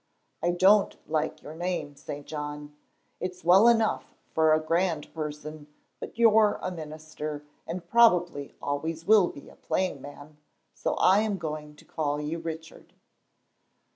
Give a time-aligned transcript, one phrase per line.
[0.41, 2.25] "I don't like your name, St.
[2.25, 2.75] John;
[3.19, 5.67] it's well enough for a grand person,
[5.99, 10.37] but you're a minister, and probably always will be a plain man,
[10.73, 12.95] so I am going to call you Richard."